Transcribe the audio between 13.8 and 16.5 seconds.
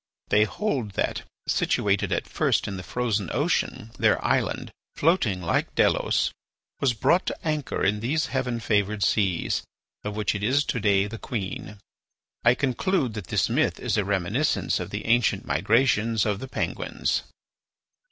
a reminiscence of the ancient migrations of the